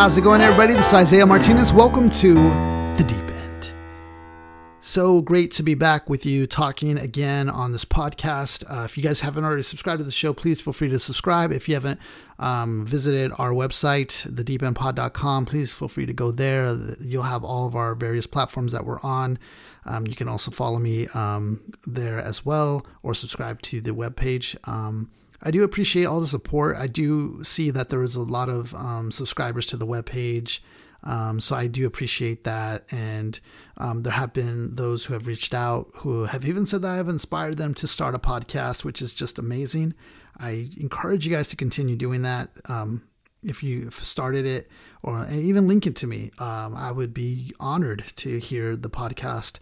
How's 0.00 0.16
it 0.16 0.22
going, 0.22 0.40
everybody? 0.40 0.72
This 0.72 0.86
is 0.86 0.94
Isaiah 0.94 1.26
Martinez. 1.26 1.74
Welcome 1.74 2.08
to 2.08 2.32
The 2.32 3.04
Deep 3.06 3.30
End. 3.36 3.74
So 4.80 5.20
great 5.20 5.50
to 5.50 5.62
be 5.62 5.74
back 5.74 6.08
with 6.08 6.24
you 6.24 6.46
talking 6.46 6.96
again 6.96 7.50
on 7.50 7.72
this 7.72 7.84
podcast. 7.84 8.64
Uh, 8.66 8.84
if 8.84 8.96
you 8.96 9.02
guys 9.02 9.20
haven't 9.20 9.44
already 9.44 9.62
subscribed 9.62 9.98
to 9.98 10.04
the 10.04 10.10
show, 10.10 10.32
please 10.32 10.58
feel 10.58 10.72
free 10.72 10.88
to 10.88 10.98
subscribe. 10.98 11.52
If 11.52 11.68
you 11.68 11.74
haven't 11.74 12.00
um, 12.38 12.86
visited 12.86 13.30
our 13.36 13.50
website, 13.50 14.26
thedeependpod.com, 14.32 15.44
please 15.44 15.74
feel 15.74 15.88
free 15.88 16.06
to 16.06 16.14
go 16.14 16.30
there. 16.30 16.74
You'll 17.02 17.24
have 17.24 17.44
all 17.44 17.66
of 17.66 17.76
our 17.76 17.94
various 17.94 18.26
platforms 18.26 18.72
that 18.72 18.86
we're 18.86 19.00
on. 19.02 19.38
Um, 19.84 20.06
you 20.06 20.14
can 20.14 20.28
also 20.28 20.50
follow 20.50 20.78
me 20.78 21.08
um, 21.08 21.60
there 21.86 22.20
as 22.20 22.46
well 22.46 22.86
or 23.02 23.12
subscribe 23.12 23.60
to 23.64 23.82
the 23.82 23.90
webpage. 23.90 24.56
Um, 24.66 25.10
I 25.42 25.50
do 25.50 25.62
appreciate 25.62 26.04
all 26.04 26.20
the 26.20 26.26
support. 26.26 26.76
I 26.76 26.86
do 26.86 27.42
see 27.42 27.70
that 27.70 27.88
there 27.88 28.02
is 28.02 28.14
a 28.14 28.22
lot 28.22 28.48
of 28.48 28.74
um, 28.74 29.10
subscribers 29.10 29.66
to 29.66 29.76
the 29.76 29.86
webpage. 29.86 30.60
Um, 31.02 31.40
so 31.40 31.56
I 31.56 31.66
do 31.66 31.86
appreciate 31.86 32.44
that. 32.44 32.92
And 32.92 33.40
um, 33.78 34.02
there 34.02 34.12
have 34.12 34.32
been 34.32 34.74
those 34.76 35.04
who 35.04 35.14
have 35.14 35.26
reached 35.26 35.54
out 35.54 35.90
who 35.96 36.24
have 36.24 36.44
even 36.44 36.66
said 36.66 36.82
that 36.82 36.92
I 36.92 36.96
have 36.96 37.08
inspired 37.08 37.56
them 37.56 37.74
to 37.74 37.86
start 37.86 38.14
a 38.14 38.18
podcast, 38.18 38.84
which 38.84 39.00
is 39.00 39.14
just 39.14 39.38
amazing. 39.38 39.94
I 40.38 40.68
encourage 40.78 41.26
you 41.26 41.32
guys 41.32 41.48
to 41.48 41.56
continue 41.56 41.96
doing 41.96 42.22
that. 42.22 42.50
Um, 42.68 43.02
if 43.42 43.62
you 43.62 43.90
started 43.90 44.44
it 44.44 44.68
or 45.02 45.26
even 45.30 45.66
link 45.66 45.86
it 45.86 45.96
to 45.96 46.06
me, 46.06 46.30
um, 46.38 46.76
I 46.76 46.92
would 46.92 47.14
be 47.14 47.52
honored 47.58 48.04
to 48.16 48.38
hear 48.38 48.76
the 48.76 48.90
podcast 48.90 49.58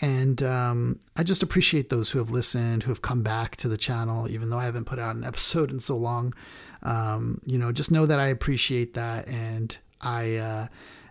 and 0.00 0.42
um, 0.42 1.00
I 1.16 1.22
just 1.22 1.42
appreciate 1.42 1.88
those 1.88 2.10
who 2.10 2.18
have 2.18 2.30
listened, 2.30 2.84
who 2.84 2.90
have 2.90 3.02
come 3.02 3.22
back 3.22 3.56
to 3.56 3.68
the 3.68 3.76
channel, 3.76 4.28
even 4.28 4.48
though 4.48 4.58
I 4.58 4.64
haven't 4.64 4.84
put 4.84 4.98
out 4.98 5.16
an 5.16 5.24
episode 5.24 5.70
in 5.70 5.80
so 5.80 5.96
long. 5.96 6.34
Um, 6.82 7.40
you 7.44 7.58
know, 7.58 7.72
just 7.72 7.90
know 7.90 8.06
that 8.06 8.20
I 8.20 8.28
appreciate 8.28 8.94
that, 8.94 9.26
and 9.28 9.76
I 10.00 10.36
uh, 10.36 10.66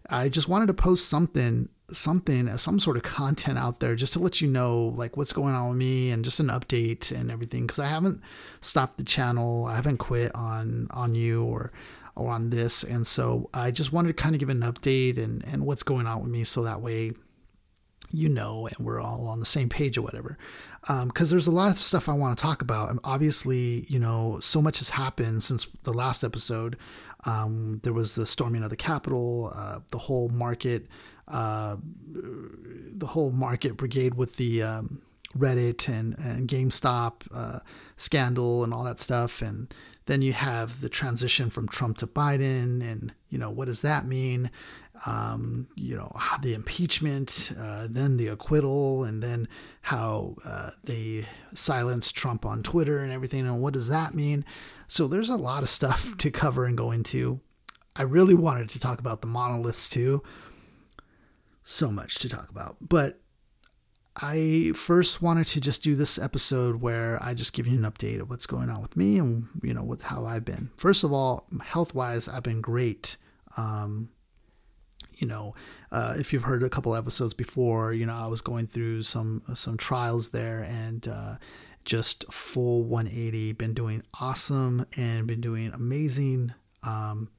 I 0.09 0.29
just 0.29 0.47
wanted 0.47 0.67
to 0.67 0.73
post 0.73 1.09
something, 1.09 1.67
something, 1.91 2.57
some 2.57 2.79
sort 2.79 2.95
of 2.95 3.03
content 3.03 3.57
out 3.57 3.81
there, 3.81 3.95
just 3.95 4.13
to 4.13 4.19
let 4.19 4.39
you 4.39 4.47
know 4.47 4.93
like 4.95 5.17
what's 5.17 5.33
going 5.33 5.53
on 5.53 5.69
with 5.69 5.77
me 5.77 6.11
and 6.11 6.23
just 6.23 6.39
an 6.39 6.47
update 6.47 7.11
and 7.11 7.29
everything. 7.29 7.63
Because 7.63 7.79
I 7.79 7.87
haven't 7.87 8.21
stopped 8.61 8.97
the 8.97 9.03
channel, 9.03 9.65
I 9.65 9.75
haven't 9.75 9.97
quit 9.97 10.33
on 10.33 10.87
on 10.91 11.13
you 11.13 11.43
or 11.43 11.73
or 12.15 12.31
on 12.31 12.49
this, 12.49 12.83
and 12.83 13.05
so 13.05 13.49
I 13.53 13.71
just 13.71 13.91
wanted 13.91 14.15
to 14.15 14.23
kind 14.23 14.33
of 14.33 14.39
give 14.39 14.49
an 14.49 14.61
update 14.61 15.17
and 15.17 15.43
and 15.45 15.65
what's 15.65 15.83
going 15.83 16.07
on 16.07 16.21
with 16.21 16.31
me, 16.31 16.45
so 16.45 16.63
that 16.63 16.81
way 16.81 17.11
you 18.11 18.29
know, 18.29 18.67
and 18.67 18.85
we're 18.85 19.01
all 19.01 19.27
on 19.27 19.39
the 19.39 19.45
same 19.45 19.69
page 19.69 19.97
or 19.97 20.01
whatever. 20.01 20.37
Because 20.81 21.31
um, 21.31 21.35
there's 21.35 21.47
a 21.47 21.51
lot 21.51 21.71
of 21.71 21.77
stuff 21.77 22.07
I 22.07 22.13
want 22.13 22.37
to 22.37 22.41
talk 22.41 22.61
about. 22.61 22.89
And 22.89 22.99
obviously, 23.03 23.85
you 23.89 23.99
know, 23.99 24.39
so 24.39 24.61
much 24.61 24.79
has 24.79 24.91
happened 24.91 25.43
since 25.43 25.67
the 25.83 25.93
last 25.93 26.23
episode. 26.23 26.77
Um, 27.25 27.81
there 27.83 27.93
was 27.93 28.15
the 28.15 28.25
storming 28.25 28.63
of 28.63 28.69
the 28.69 28.77
Capitol, 28.77 29.51
uh, 29.53 29.79
the 29.91 29.97
whole 29.97 30.29
market, 30.29 30.87
uh, 31.27 31.77
the 32.13 33.07
whole 33.07 33.31
market 33.31 33.75
brigade 33.75 34.15
with 34.15 34.37
the 34.37 34.63
um, 34.63 35.01
Reddit 35.37 35.89
and, 35.89 36.17
and 36.19 36.47
GameStop 36.47 37.23
uh, 37.33 37.59
scandal 37.97 38.63
and 38.63 38.73
all 38.73 38.83
that 38.83 38.99
stuff. 38.99 39.41
And 39.41 39.73
then 40.05 40.21
you 40.21 40.33
have 40.33 40.81
the 40.81 40.89
transition 40.89 41.49
from 41.49 41.67
Trump 41.67 41.97
to 41.97 42.07
Biden, 42.07 42.81
and 42.81 43.13
you 43.29 43.37
know 43.37 43.51
what 43.51 43.67
does 43.67 43.81
that 43.81 44.05
mean? 44.05 44.49
Um, 45.05 45.67
you 45.75 45.95
know 45.95 46.11
the 46.41 46.53
impeachment, 46.53 47.51
uh, 47.59 47.87
then 47.89 48.17
the 48.17 48.27
acquittal, 48.27 49.03
and 49.03 49.21
then 49.21 49.47
how 49.81 50.35
uh, 50.45 50.71
they 50.83 51.25
silenced 51.53 52.15
Trump 52.15 52.45
on 52.45 52.63
Twitter 52.63 52.99
and 52.99 53.11
everything. 53.11 53.45
And 53.45 53.61
what 53.61 53.73
does 53.73 53.89
that 53.89 54.13
mean? 54.13 54.45
So 54.87 55.07
there's 55.07 55.29
a 55.29 55.37
lot 55.37 55.63
of 55.63 55.69
stuff 55.69 56.17
to 56.19 56.31
cover 56.31 56.65
and 56.65 56.77
go 56.77 56.91
into. 56.91 57.41
I 57.95 58.03
really 58.03 58.35
wanted 58.35 58.69
to 58.69 58.79
talk 58.79 58.99
about 58.99 59.21
the 59.21 59.27
monoliths 59.27 59.89
too. 59.89 60.23
So 61.63 61.91
much 61.91 62.19
to 62.19 62.29
talk 62.29 62.49
about, 62.49 62.77
but 62.79 63.19
I 64.19 64.71
first 64.73 65.21
wanted 65.21 65.45
to 65.47 65.61
just 65.61 65.83
do 65.83 65.95
this 65.95 66.17
episode 66.17 66.81
where 66.81 67.21
I 67.21 67.33
just 67.35 67.53
give 67.53 67.67
you 67.67 67.77
an 67.77 67.83
update 67.83 68.19
of 68.19 68.29
what's 68.29 68.47
going 68.47 68.69
on 68.69 68.81
with 68.81 68.97
me 68.97 69.19
and 69.19 69.47
you 69.61 69.73
know 69.73 69.83
with 69.83 70.01
how 70.01 70.25
I've 70.25 70.45
been. 70.45 70.71
First 70.77 71.03
of 71.03 71.13
all, 71.13 71.45
health 71.61 71.93
wise, 71.93 72.27
I've 72.27 72.43
been 72.43 72.61
great. 72.61 73.17
Um, 73.57 74.09
you 75.17 75.27
know, 75.27 75.55
uh, 75.91 76.15
if 76.17 76.33
you've 76.33 76.43
heard 76.43 76.63
a 76.63 76.69
couple 76.69 76.95
episodes 76.95 77.33
before, 77.33 77.93
you 77.93 78.05
know 78.05 78.13
I 78.13 78.27
was 78.27 78.41
going 78.41 78.67
through 78.67 79.03
some 79.03 79.43
some 79.53 79.77
trials 79.77 80.29
there 80.29 80.63
and 80.63 81.07
uh, 81.07 81.35
just 81.85 82.31
full 82.31 82.83
180. 82.83 83.53
Been 83.53 83.73
doing 83.73 84.03
awesome 84.19 84.85
and 84.95 85.27
been 85.27 85.41
doing 85.41 85.71
amazing. 85.73 86.53
Um, 86.83 87.29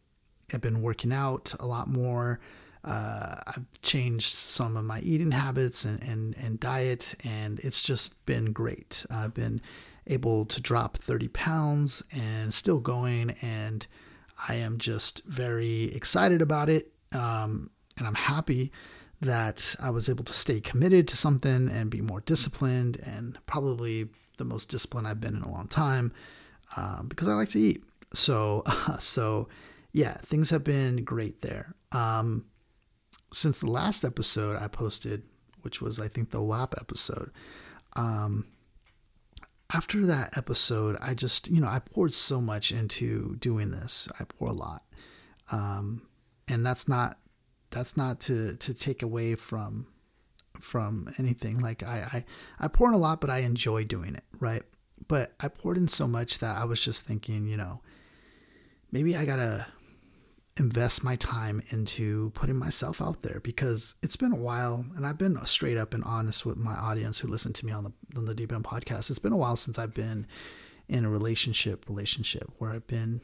I've 0.52 0.60
been 0.60 0.82
working 0.82 1.12
out 1.12 1.54
a 1.60 1.66
lot 1.66 1.88
more 1.88 2.40
uh, 2.84 3.34
I've 3.46 3.66
changed 3.82 4.34
some 4.34 4.76
of 4.76 4.84
my 4.84 5.00
eating 5.00 5.32
habits 5.32 5.84
and, 5.84 6.02
and, 6.02 6.34
and 6.36 6.60
diet, 6.60 7.14
and 7.24 7.58
it's 7.60 7.82
just 7.82 8.24
been 8.24 8.52
great. 8.52 9.04
I've 9.10 9.34
been 9.34 9.60
able 10.06 10.46
to 10.46 10.60
drop 10.60 10.96
30 10.96 11.28
pounds 11.28 12.02
and 12.16 12.54
still 12.54 12.78
going, 12.78 13.34
and 13.42 13.86
I 14.48 14.54
am 14.54 14.78
just 14.78 15.22
very 15.26 15.94
excited 15.94 16.40
about 16.40 16.68
it. 16.68 16.92
Um, 17.12 17.70
and 17.96 18.06
I'm 18.06 18.14
happy 18.14 18.72
that 19.20 19.74
I 19.82 19.90
was 19.90 20.08
able 20.08 20.24
to 20.24 20.32
stay 20.32 20.60
committed 20.60 21.08
to 21.08 21.16
something 21.16 21.68
and 21.68 21.90
be 21.90 22.00
more 22.00 22.20
disciplined, 22.20 23.00
and 23.04 23.38
probably 23.46 24.08
the 24.36 24.44
most 24.44 24.68
disciplined 24.68 25.06
I've 25.06 25.20
been 25.20 25.36
in 25.36 25.42
a 25.42 25.50
long 25.50 25.66
time 25.66 26.12
um, 26.76 27.06
because 27.08 27.28
I 27.28 27.32
like 27.34 27.48
to 27.50 27.60
eat. 27.60 27.82
So, 28.14 28.62
so 28.98 29.48
yeah, 29.92 30.14
things 30.14 30.50
have 30.50 30.64
been 30.64 31.04
great 31.04 31.42
there. 31.42 31.74
Um, 31.92 32.46
since 33.32 33.60
the 33.60 33.70
last 33.70 34.04
episode 34.04 34.56
I 34.56 34.68
posted, 34.68 35.22
which 35.62 35.82
was 35.82 35.98
I 35.98 36.08
think 36.08 36.30
the 36.30 36.42
WAP 36.42 36.74
episode, 36.80 37.30
um, 37.96 38.46
after 39.74 40.06
that 40.06 40.36
episode, 40.36 40.96
I 41.00 41.14
just 41.14 41.48
you 41.48 41.60
know 41.60 41.68
I 41.68 41.80
poured 41.80 42.14
so 42.14 42.40
much 42.40 42.72
into 42.72 43.36
doing 43.36 43.70
this. 43.70 44.08
I 44.18 44.24
pour 44.24 44.48
a 44.48 44.52
lot, 44.52 44.82
um, 45.52 46.02
and 46.48 46.64
that's 46.64 46.88
not 46.88 47.18
that's 47.70 47.96
not 47.96 48.20
to 48.20 48.56
to 48.56 48.74
take 48.74 49.02
away 49.02 49.34
from 49.34 49.86
from 50.60 51.08
anything. 51.18 51.60
Like 51.60 51.82
I 51.82 52.24
I 52.60 52.64
I 52.64 52.68
pour 52.68 52.88
in 52.88 52.94
a 52.94 52.98
lot, 52.98 53.20
but 53.20 53.30
I 53.30 53.38
enjoy 53.38 53.84
doing 53.84 54.14
it, 54.14 54.24
right? 54.40 54.62
But 55.06 55.34
I 55.40 55.48
poured 55.48 55.76
in 55.76 55.88
so 55.88 56.06
much 56.06 56.38
that 56.38 56.58
I 56.58 56.64
was 56.64 56.84
just 56.84 57.04
thinking, 57.04 57.46
you 57.46 57.56
know, 57.56 57.80
maybe 58.90 59.16
I 59.16 59.24
gotta 59.24 59.66
invest 60.58 61.04
my 61.04 61.14
time 61.16 61.62
into 61.70 62.30
putting 62.30 62.56
myself 62.56 63.00
out 63.00 63.22
there 63.22 63.38
because 63.40 63.94
it's 64.02 64.16
been 64.16 64.32
a 64.32 64.36
while 64.36 64.84
and 64.96 65.06
I've 65.06 65.18
been 65.18 65.38
straight 65.46 65.78
up 65.78 65.94
and 65.94 66.02
honest 66.02 66.44
with 66.44 66.56
my 66.56 66.74
audience 66.74 67.20
who 67.20 67.28
listen 67.28 67.52
to 67.52 67.66
me 67.66 67.70
on 67.70 67.84
the 67.84 67.92
on 68.16 68.24
the 68.24 68.34
Deep 68.34 68.52
End 68.52 68.64
podcast. 68.64 69.10
It's 69.10 69.18
been 69.18 69.32
a 69.32 69.36
while 69.36 69.56
since 69.56 69.78
I've 69.78 69.94
been 69.94 70.26
in 70.88 71.04
a 71.04 71.10
relationship 71.10 71.88
relationship 71.88 72.50
where 72.58 72.70
I've 72.70 72.86
been, 72.86 73.20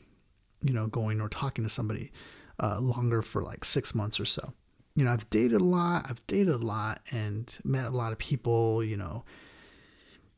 you 0.63 0.73
know, 0.73 0.87
going 0.87 1.21
or 1.21 1.29
talking 1.29 1.65
to 1.65 1.71
somebody 1.71 2.13
uh, 2.61 2.81
longer 2.81 3.23
for 3.23 3.43
like 3.43 3.65
six 3.65 3.95
months 3.95 4.19
or 4.19 4.25
so. 4.25 4.53
You 4.95 5.05
know, 5.05 5.11
I've 5.13 5.29
dated 5.29 5.61
a 5.61 5.65
lot, 5.65 6.07
I've 6.09 6.25
dated 6.27 6.55
a 6.55 6.59
lot 6.59 7.01
and 7.11 7.57
met 7.65 7.87
a 7.87 7.91
lot 7.91 8.13
of 8.13 8.19
people, 8.19 8.85
you 8.85 8.97
know, 8.97 9.25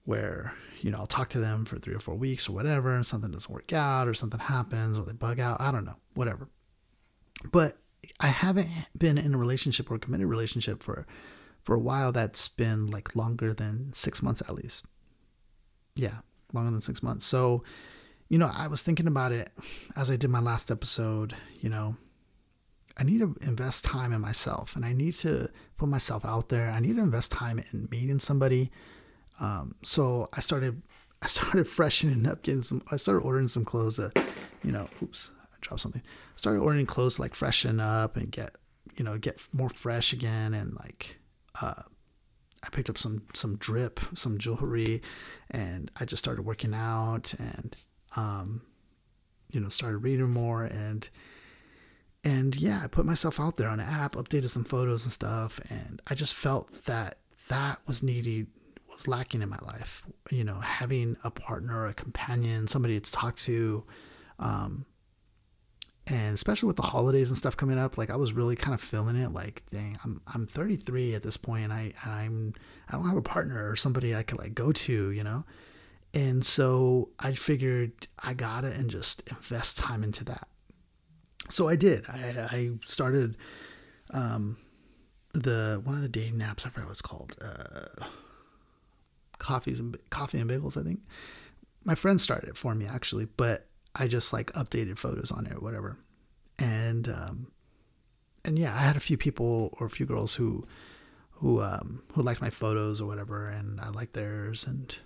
where, 0.05 0.55
you 0.81 0.91
know, 0.91 0.99
I'll 0.99 1.07
talk 1.07 1.29
to 1.31 1.39
them 1.39 1.65
for 1.65 1.79
three 1.79 1.95
or 1.95 1.99
four 1.99 2.15
weeks 2.15 2.49
or 2.49 2.53
whatever, 2.53 2.95
and 2.95 3.05
something 3.05 3.31
doesn't 3.31 3.53
work 3.53 3.73
out 3.73 4.09
or 4.09 4.15
something 4.15 4.41
happens 4.41 4.97
or 4.97 5.05
they 5.05 5.13
bug 5.13 5.41
out. 5.41 5.61
I 5.61 5.71
don't 5.71 5.85
know, 5.85 5.97
whatever 6.15 6.49
but 7.53 7.79
I 8.21 8.29
haven't 8.29 8.69
been 8.97 9.19
in 9.19 9.35
a 9.35 9.39
relationship 9.39 9.91
or 9.91 9.95
a 9.95 9.99
committed 9.99 10.27
relationship 10.27 10.83
for 10.83 11.07
for 11.63 11.75
a 11.75 11.81
while 11.81 12.13
that's 12.13 12.49
been 12.49 12.87
like 12.87 13.17
longer 13.17 13.53
than 13.53 13.93
six 13.93 14.23
months 14.23 14.41
at 14.43 14.55
least. 14.55 14.87
Yeah, 15.97 16.19
longer 16.53 16.71
than 16.71 16.81
six 16.81 17.03
months. 17.03 17.27
So, 17.27 17.65
you 18.29 18.39
know, 18.39 18.51
I 18.53 18.69
was 18.69 18.83
thinking 18.83 19.09
about 19.09 19.33
it 19.33 19.51
as 19.97 20.11
I 20.11 20.17
did 20.17 20.31
my 20.31 20.41
last 20.41 20.71
episode, 20.71 21.35
you 21.61 21.69
know, 21.69 21.97
I 22.99 23.05
need 23.05 23.21
to 23.21 23.37
invest 23.43 23.85
time 23.85 24.13
in 24.13 24.21
myself 24.21 24.75
and 24.75 24.85
I 24.85 24.93
need 24.93 25.15
to 25.19 25.51
put 25.77 25.89
myself 25.89 26.25
out 26.25 26.49
there. 26.49 26.71
I 26.71 26.81
need 26.81 26.97
to 26.97 27.03
invest 27.03 27.31
time 27.31 27.59
in 27.59 27.89
meeting 27.91 28.19
somebody. 28.19 28.71
Um, 29.41 29.75
so 29.83 30.29
I 30.33 30.41
started 30.41 30.83
I 31.23 31.29
started 31.29 31.67
freshening 31.67 32.27
up, 32.27 32.43
getting 32.43 32.63
some 32.63 32.83
I 32.91 32.97
started 32.97 33.21
ordering 33.21 33.49
some 33.49 33.65
clothes 33.65 33.97
that, 33.97 34.23
you 34.63 34.71
know, 34.71 34.89
oops, 35.03 35.31
I 35.43 35.57
dropped 35.61 35.81
something. 35.81 36.03
Started 36.37 36.61
ordering 36.61 36.87
clothes 36.87 37.17
to 37.17 37.23
like 37.23 37.35
freshen 37.35 37.81
up 37.81 38.17
and 38.17 38.31
get 38.31 38.55
you 38.97 39.05
know 39.05 39.19
get 39.19 39.43
more 39.53 39.71
fresh 39.71 40.13
again 40.13 40.55
and 40.55 40.75
like 40.75 41.17
uh, 41.61 41.83
I 42.63 42.69
picked 42.71 42.91
up 42.91 42.99
some 42.99 43.23
some 43.35 43.57
drip, 43.57 44.01
some 44.15 44.39
jewelry, 44.39 45.03
and 45.51 45.91
I 45.99 46.05
just 46.05 46.23
started 46.23 46.43
working 46.43 46.75
out 46.75 47.35
and 47.39 47.77
um, 48.17 48.63
you 49.51 49.61
know 49.61 49.69
started 49.69 49.99
reading 49.99 50.31
more 50.31 50.65
and 50.65 51.09
and 52.27 52.57
yeah, 52.57 52.81
I 52.83 52.89
put 52.89 53.07
myself 53.07 53.39
out 53.39 53.55
there 53.55 53.69
on 53.69 53.79
an 53.79 53.89
app, 53.89 54.17
updated 54.17 54.49
some 54.49 54.65
photos 54.65 55.05
and 55.05 55.13
stuff, 55.13 55.61
and 55.71 56.03
I 56.09 56.17
just 56.17 56.35
felt 56.35 56.85
that 56.87 57.19
that 57.49 57.79
was 57.87 58.03
needed 58.03 58.49
was 58.93 59.07
lacking 59.07 59.43
in 59.43 59.49
my 59.49 59.61
life. 59.63 60.05
You 60.33 60.43
know, 60.43 60.59
having 60.59 61.17
a 61.23 61.31
partner, 61.31 61.87
a 61.87 61.95
companion, 61.95 62.67
somebody 62.67 62.99
to 62.99 63.13
talk 63.13 63.37
to, 63.37 63.85
um, 64.41 64.87
and 66.09 66.35
especially 66.35 66.67
with 66.67 66.75
the 66.75 66.83
holidays 66.83 67.29
and 67.29 67.39
stuff 67.39 67.57
coming 67.57 67.79
up, 67.79 67.97
like 67.97 68.11
I 68.11 68.17
was 68.17 68.33
really 68.33 68.57
kind 68.57 68.75
of 68.75 68.81
feeling 68.81 69.15
it. 69.15 69.31
Like, 69.31 69.63
dang, 69.71 69.97
I'm 70.03 70.21
I'm 70.27 70.47
33 70.47 71.15
at 71.15 71.23
this 71.23 71.37
point. 71.37 71.71
I 71.71 71.93
I'm 72.05 72.55
I 72.89 72.97
don't 72.97 73.07
have 73.07 73.17
a 73.17 73.23
partner 73.23 73.71
or 73.71 73.77
somebody 73.77 74.17
I 74.17 74.25
could 74.25 74.41
like 74.41 74.53
go 74.53 74.73
to, 74.73 75.11
you 75.13 75.23
know. 75.23 75.45
And 76.13 76.45
so 76.45 77.11
I 77.21 77.35
figured 77.35 78.09
I 78.19 78.35
gotta 78.35 78.73
and 78.73 78.91
just 78.91 79.23
invest 79.29 79.79
time 79.79 80.03
into 80.03 80.25
that. 80.25 80.49
So 81.49 81.69
I 81.69 81.77
did. 81.77 82.05
I 82.09 82.49
I 82.51 82.71
started 82.85 83.37
um 84.13 84.57
the 85.33 85.81
one 85.85 85.95
of 85.97 86.03
the 86.03 86.09
dating 86.09 86.41
apps. 86.41 86.67
I 86.67 86.71
forgot 86.71 86.87
what 86.87 86.93
it's 86.93 87.03
called. 87.03 87.37
Uh, 87.41 88.05
coffees 89.39 89.81
and 89.81 89.97
coffee 90.11 90.39
and 90.39 90.51
bagels. 90.51 90.77
I 90.81 90.83
think 90.83 91.01
my 91.85 91.95
friend 91.95 92.21
started 92.21 92.49
it 92.49 92.57
for 92.57 92.75
me 92.75 92.87
actually, 92.87 93.27
but 93.37 93.67
I 93.95 94.09
just 94.09 94.33
like 94.33 94.53
updated 94.53 94.99
photos 94.99 95.31
on 95.31 95.47
it 95.47 95.55
or 95.55 95.61
whatever. 95.61 95.99
And 96.59 97.09
um, 97.09 97.53
and 98.45 98.59
yeah, 98.59 98.75
I 98.75 98.79
had 98.79 98.97
a 98.97 99.01
few 99.01 99.17
people 99.17 99.77
or 99.79 99.87
a 99.87 99.91
few 99.91 100.07
girls 100.07 100.35
who 100.35 100.67
who 101.33 101.61
um, 101.61 102.03
who 102.13 102.23
liked 102.23 102.41
my 102.41 102.51
photos 102.51 103.01
or 103.01 103.07
whatever, 103.07 103.47
and 103.49 103.81
I 103.81 103.91
liked 103.91 104.15
theirs. 104.15 104.65
And 104.65 104.97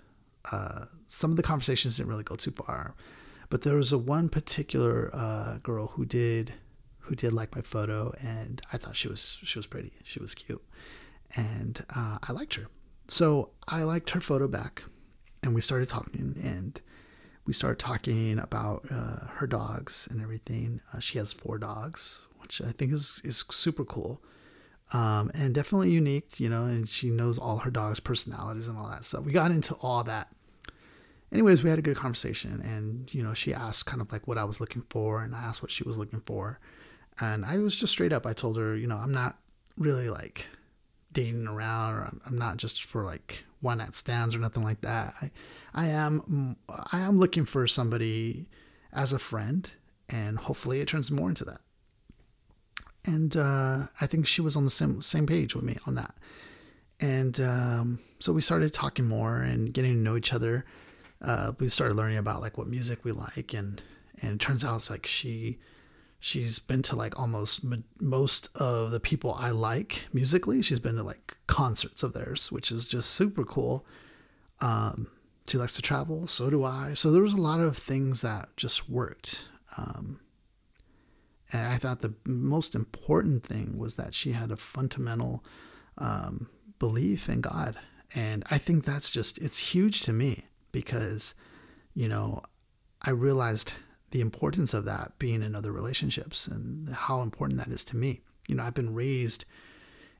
uh, 0.51 0.85
some 1.07 1.31
of 1.31 1.37
the 1.37 1.43
conversations 1.43 1.97
didn't 1.97 2.09
really 2.09 2.23
go 2.23 2.35
too 2.35 2.51
far, 2.51 2.95
but 3.51 3.63
there 3.63 3.75
was 3.75 3.91
a 3.91 3.97
one 3.97 4.29
particular 4.29 5.11
uh, 5.13 5.57
girl 5.57 5.87
who 5.87 6.05
did 6.05 6.53
who 6.99 7.15
did 7.15 7.33
like 7.33 7.53
my 7.53 7.61
photo, 7.61 8.13
and 8.21 8.61
I 8.71 8.77
thought 8.77 8.95
she 8.95 9.09
was 9.09 9.37
she 9.43 9.59
was 9.59 9.67
pretty, 9.67 9.91
she 10.03 10.19
was 10.19 10.33
cute, 10.33 10.63
and 11.35 11.85
uh, 11.93 12.17
I 12.23 12.31
liked 12.31 12.55
her. 12.55 12.67
So 13.09 13.49
I 13.67 13.83
liked 13.83 14.11
her 14.11 14.21
photo 14.21 14.47
back, 14.47 14.83
and 15.43 15.53
we 15.53 15.59
started 15.59 15.89
talking, 15.89 16.35
and 16.41 16.79
we 17.45 17.51
started 17.51 17.77
talking 17.77 18.39
about 18.39 18.85
uh, 18.89 19.27
her 19.33 19.47
dogs 19.47 20.07
and 20.09 20.21
everything. 20.21 20.79
Uh, 20.93 20.99
she 20.99 21.17
has 21.17 21.33
four 21.33 21.57
dogs, 21.57 22.27
which 22.39 22.61
I 22.61 22.71
think 22.71 22.93
is 22.93 23.21
is 23.25 23.43
super 23.51 23.83
cool, 23.83 24.23
um, 24.93 25.29
and 25.33 25.53
definitely 25.53 25.91
unique. 25.91 26.39
You 26.39 26.47
know, 26.47 26.63
and 26.63 26.87
she 26.87 27.09
knows 27.09 27.37
all 27.37 27.57
her 27.57 27.71
dogs' 27.71 27.99
personalities 27.99 28.69
and 28.69 28.77
all 28.77 28.89
that 28.89 29.03
stuff. 29.03 29.25
We 29.25 29.33
got 29.33 29.51
into 29.51 29.75
all 29.81 30.05
that. 30.05 30.29
Anyways, 31.31 31.63
we 31.63 31.69
had 31.69 31.79
a 31.79 31.83
good 31.83 31.95
conversation, 31.97 32.61
and 32.61 33.13
you 33.13 33.23
know, 33.23 33.33
she 33.33 33.53
asked 33.53 33.85
kind 33.85 34.01
of 34.01 34.11
like 34.11 34.27
what 34.27 34.37
I 34.37 34.43
was 34.43 34.59
looking 34.59 34.83
for, 34.89 35.21
and 35.21 35.33
I 35.33 35.39
asked 35.39 35.61
what 35.61 35.71
she 35.71 35.83
was 35.83 35.97
looking 35.97 36.19
for, 36.19 36.59
and 37.19 37.45
I 37.45 37.57
was 37.59 37.75
just 37.75 37.93
straight 37.93 38.11
up. 38.11 38.25
I 38.25 38.33
told 38.33 38.57
her, 38.57 38.75
you 38.75 38.87
know, 38.87 38.97
I'm 38.97 39.13
not 39.13 39.37
really 39.77 40.09
like 40.09 40.47
dating 41.13 41.47
around, 41.47 41.93
or 41.93 42.13
I'm, 42.25 42.37
not 42.37 42.57
just 42.57 42.83
for 42.83 43.05
like 43.05 43.45
one 43.61 43.77
night 43.77 43.93
stands 43.93 44.35
or 44.35 44.39
nothing 44.39 44.63
like 44.63 44.81
that. 44.81 45.13
I, 45.21 45.31
I 45.73 45.87
am 45.87 46.57
I 46.91 46.99
am 46.99 47.17
looking 47.17 47.45
for 47.45 47.65
somebody 47.65 48.47
as 48.91 49.13
a 49.13 49.19
friend, 49.19 49.71
and 50.09 50.37
hopefully 50.37 50.81
it 50.81 50.89
turns 50.89 51.09
more 51.11 51.29
into 51.29 51.45
that. 51.45 51.61
And 53.05 53.35
uh, 53.35 53.87
I 53.99 54.05
think 54.05 54.27
she 54.27 54.41
was 54.41 54.55
on 54.55 54.65
the 54.65 54.71
same 54.71 55.01
same 55.01 55.25
page 55.25 55.55
with 55.55 55.63
me 55.63 55.77
on 55.87 55.95
that. 55.95 56.15
And 56.99 57.39
um, 57.39 57.99
so 58.19 58.31
we 58.31 58.41
started 58.41 58.73
talking 58.73 59.07
more 59.07 59.37
and 59.37 59.73
getting 59.73 59.93
to 59.93 59.99
know 59.99 60.17
each 60.17 60.33
other. 60.33 60.65
Uh, 61.21 61.53
we 61.59 61.69
started 61.69 61.95
learning 61.95 62.17
about 62.17 62.41
like 62.41 62.57
what 62.57 62.67
music 62.67 63.03
we 63.03 63.11
like, 63.11 63.53
and 63.53 63.81
and 64.21 64.33
it 64.33 64.39
turns 64.39 64.63
out 64.63 64.77
it's 64.77 64.89
like 64.89 65.05
she 65.05 65.59
she's 66.19 66.59
been 66.59 66.81
to 66.83 66.95
like 66.95 67.19
almost 67.19 67.63
most 67.99 68.49
of 68.55 68.91
the 68.91 68.99
people 68.99 69.35
I 69.37 69.51
like 69.51 70.07
musically. 70.13 70.61
She's 70.61 70.79
been 70.79 70.95
to 70.95 71.03
like 71.03 71.37
concerts 71.47 72.03
of 72.03 72.13
theirs, 72.13 72.51
which 72.51 72.71
is 72.71 72.87
just 72.87 73.09
super 73.11 73.43
cool. 73.43 73.85
Um, 74.61 75.07
she 75.47 75.57
likes 75.57 75.73
to 75.73 75.81
travel, 75.81 76.27
so 76.27 76.49
do 76.49 76.63
I. 76.63 76.93
So 76.93 77.11
there 77.11 77.21
was 77.21 77.33
a 77.33 77.41
lot 77.41 77.59
of 77.59 77.75
things 77.75 78.21
that 78.21 78.49
just 78.55 78.89
worked. 78.89 79.47
Um, 79.77 80.19
and 81.51 81.67
I 81.67 81.77
thought 81.77 82.01
the 82.01 82.13
most 82.25 82.75
important 82.75 83.43
thing 83.43 83.77
was 83.77 83.95
that 83.95 84.13
she 84.13 84.31
had 84.31 84.51
a 84.51 84.55
fundamental 84.55 85.43
um, 85.97 86.49
belief 86.79 87.27
in 87.27 87.41
God. 87.41 87.77
And 88.15 88.43
I 88.49 88.57
think 88.57 88.85
that's 88.85 89.09
just, 89.09 89.37
it's 89.39 89.57
huge 89.73 90.01
to 90.01 90.13
me 90.13 90.45
because, 90.71 91.35
you 91.93 92.07
know, 92.07 92.41
I 93.01 93.11
realized 93.11 93.73
the 94.11 94.21
importance 94.21 94.73
of 94.73 94.85
that 94.85 95.13
being 95.19 95.41
in 95.41 95.55
other 95.55 95.71
relationships 95.71 96.47
and 96.47 96.89
how 96.89 97.21
important 97.21 97.59
that 97.59 97.69
is 97.69 97.83
to 97.85 97.97
me. 97.97 98.21
You 98.47 98.55
know, 98.55 98.63
I've 98.63 98.73
been 98.73 98.93
raised 98.93 99.45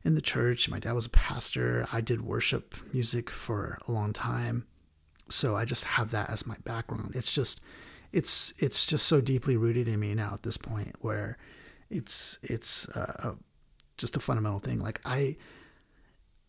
in 0.04 0.16
the 0.16 0.22
church. 0.22 0.70
My 0.70 0.80
dad 0.80 0.94
was 0.94 1.06
a 1.06 1.10
pastor. 1.10 1.86
I 1.92 2.02
did 2.02 2.22
worship 2.22 2.76
music 2.94 3.30
for 3.30 3.78
a 3.88 3.92
long 3.92 4.14
time 4.14 4.66
so 5.32 5.56
I 5.56 5.66
just 5.66 5.86
have 5.86 6.12
that 6.12 6.30
as 6.30 6.46
my 6.46 6.58
background. 6.64 7.14
It's 7.16 7.32
just 7.32 7.62
it's 8.12 8.54
it's 8.58 8.86
just 8.86 9.08
so 9.08 9.22
deeply 9.22 9.56
rooted 9.56 9.88
in 9.88 10.00
me 10.00 10.14
now 10.14 10.32
at 10.34 10.44
this 10.44 10.58
point 10.58 10.96
where 11.00 11.38
it's 11.90 12.38
it's 12.44 12.90
uh, 12.90 13.36
just 13.98 14.18
a 14.18 14.20
fundamental 14.20 14.60
thing. 14.60 14.80
Like 14.80 15.02
I 15.06 15.38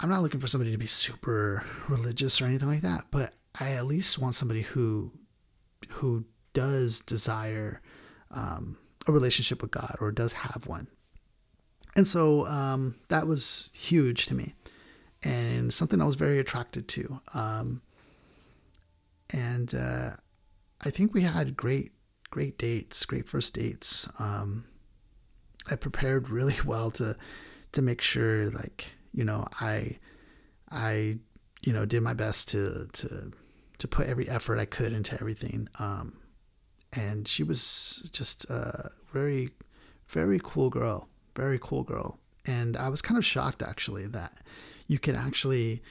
I'm 0.01 0.09
not 0.09 0.23
looking 0.23 0.41
for 0.41 0.49
somebody 0.49 0.73
to 0.73 0.79
be 0.79 0.87
super 0.87 1.65
religious 1.89 2.41
or 2.41 2.47
anything 2.47 2.69
like 2.69 2.83
that, 2.83 3.07
but 3.11 3.35
I 3.59 3.73
at 3.73 3.87
least 3.87 4.19
want 4.19 4.35
somebody 4.35 4.63
who 4.63 5.13
who 5.89 6.25
does 6.53 7.01
desire 7.01 7.81
um, 8.31 8.79
a 9.07 9.13
relationship 9.13 9.63
with 9.63 9.71
God 9.71 9.97
or 10.01 10.11
does 10.11 10.33
have 10.33 10.67
one. 10.67 10.87
And 11.95 12.07
so 12.07 12.47
um, 12.47 12.97
that 13.09 13.27
was 13.27 13.69
huge 13.75 14.27
to 14.27 14.35
me 14.35 14.55
and 15.23 15.73
something 15.73 16.01
I 16.01 16.07
was 16.07 16.17
very 16.17 16.39
attracted 16.39 16.89
to. 16.89 17.21
Um, 17.35 17.83
and 19.33 19.75
uh, 19.75 20.11
I 20.81 20.91
think 20.91 21.15
we 21.15 21.23
had 21.23 21.57
great, 21.57 21.93
great 22.31 22.59
dates, 22.59 23.05
great 23.05 23.29
first 23.29 23.55
dates. 23.55 24.09
Um, 24.19 24.65
I 25.71 25.77
prepared 25.77 26.29
really 26.29 26.57
well 26.65 26.91
to 26.93 27.17
to 27.73 27.83
make 27.83 28.03
sure, 28.03 28.51
like 28.51 28.93
you 29.15 29.25
know, 29.25 29.47
I 29.61 29.99
I 30.71 31.19
you 31.63 31.73
know 31.73 31.87
did 31.87 32.03
my 32.03 32.15
best 32.15 32.49
to 32.49 32.89
to 32.93 33.33
to 33.83 33.89
put 33.89 34.07
every 34.07 34.29
effort 34.29 34.61
I 34.61 34.65
could 34.65 34.93
into 34.93 35.15
everything. 35.15 35.69
Um, 35.81 36.17
and 36.93 37.27
she 37.27 37.43
was 37.43 38.09
just 38.13 38.45
a 38.45 38.93
very, 39.13 39.51
very 40.07 40.41
cool 40.41 40.71
girl, 40.71 41.09
very 41.35 41.59
cool 41.61 41.83
girl. 41.83 42.21
And 42.47 42.77
I 42.77 42.89
was 42.89 43.03
kind 43.03 43.19
of 43.19 43.25
shocked 43.25 43.61
actually 43.61 44.07
that 44.07 44.39
you 44.87 45.01
could 45.01 45.17
actually 45.17 45.83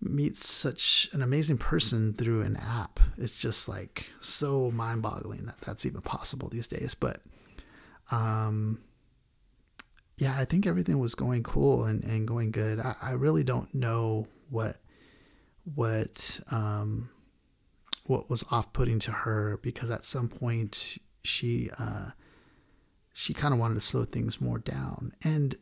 meet 0.00 0.36
such 0.36 1.08
an 1.12 1.20
amazing 1.20 1.58
person 1.58 2.12
through 2.12 2.42
an 2.42 2.56
app. 2.56 3.00
It's 3.18 3.36
just 3.36 3.68
like 3.68 4.06
so 4.20 4.70
mind 4.70 5.02
boggling 5.02 5.46
that 5.46 5.60
that's 5.62 5.84
even 5.84 6.00
possible 6.00 6.48
these 6.48 6.68
days. 6.68 6.94
But, 6.94 7.22
um, 8.12 8.82
yeah, 10.16 10.36
I 10.38 10.44
think 10.44 10.68
everything 10.68 11.00
was 11.00 11.16
going 11.16 11.42
cool 11.42 11.86
and, 11.86 12.04
and 12.04 12.28
going 12.28 12.52
good. 12.52 12.78
I, 12.78 12.94
I 13.02 13.10
really 13.12 13.42
don't 13.42 13.74
know 13.74 14.28
what, 14.48 14.76
what, 15.74 16.38
um, 16.52 17.08
what 18.06 18.28
was 18.28 18.44
off 18.50 18.72
putting 18.72 18.98
to 19.00 19.12
her 19.12 19.58
because 19.62 19.90
at 19.90 20.04
some 20.04 20.28
point 20.28 20.98
she, 21.22 21.70
uh, 21.78 22.10
she 23.12 23.34
kind 23.34 23.54
of 23.54 23.60
wanted 23.60 23.74
to 23.74 23.80
slow 23.80 24.04
things 24.04 24.40
more 24.40 24.58
down. 24.58 25.12
And 25.24 25.56